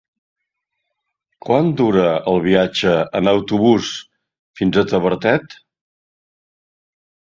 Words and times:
Quant 1.47 1.67
dura 1.81 2.07
el 2.31 2.41
viatge 2.47 2.95
en 3.19 3.31
autobús 3.35 3.91
fins 4.61 4.81
a 4.83 4.85
Tavertet? 4.95 5.57